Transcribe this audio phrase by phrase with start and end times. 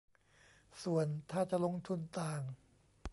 [0.83, 2.41] ส่วนถ้าจะลงทุนต่าง